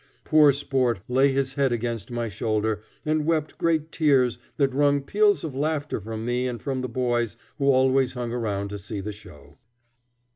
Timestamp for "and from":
6.47-6.81